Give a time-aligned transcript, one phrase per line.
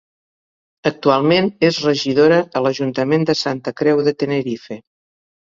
[0.89, 4.81] Actualment és regidora a l'Ajuntament de Santa Creu de Tenerife.